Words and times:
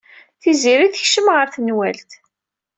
Tiziri 0.41 0.87
tekcem 0.93 1.27
ɣer 1.35 1.47
tenwalt. 1.55 2.11